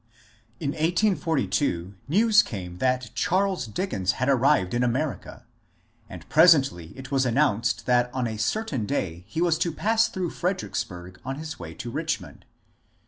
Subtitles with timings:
[0.59, 5.45] In 1842 news came that Charles Dickens had arrived in America,
[6.09, 10.31] and presently it was announced that on a certain day he was to pass through
[10.31, 12.45] Fredericksburg on his way to Richmond.